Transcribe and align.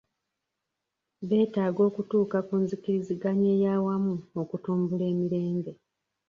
Betaaga 1.29 1.81
okutuuka 1.89 2.37
ku 2.47 2.55
nzikiriziganya 2.63 3.47
eyawamu 3.55 4.13
okutumbula 4.41 5.03
emirembe. 5.13 5.71